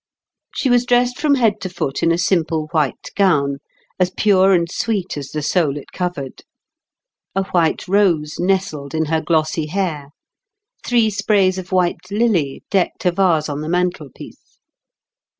[0.55, 3.57] She was dressed from head to foot in a simple white gown,
[3.99, 6.41] as pure and sweet as the soul it covered.
[7.35, 10.07] A white rose nestled in her glossy hair;
[10.83, 14.57] three sprays of white lily decked a vase on the mantel piece.